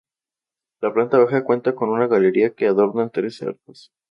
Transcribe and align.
La 0.81 0.91
planta 0.91 1.19
baja 1.19 1.43
cuenta 1.43 1.75
con 1.75 1.91
una 1.91 2.07
galería 2.07 2.55
que 2.55 2.65
adornan 2.65 3.11
tres 3.11 3.39
arcos. 3.43 3.91